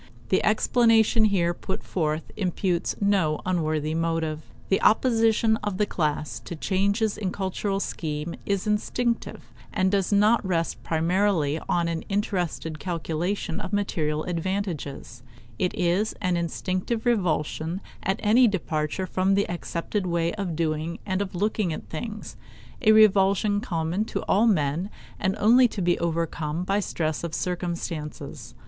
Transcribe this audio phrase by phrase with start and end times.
[0.29, 4.41] The explanation here put forward imputes no unworthy motive.
[4.69, 10.11] The opposition of the class to changes in the cultural scheme is instinctive, and does
[10.11, 15.21] not rest primarily on an interested calculation of material advantages;
[15.59, 21.21] it is an instinctive revulsion at any departure from the accepted way of doing and
[21.21, 22.37] of looking at things
[22.81, 24.89] a revulsion common to all men
[25.19, 28.55] and only to be overcome by stress of circumstances.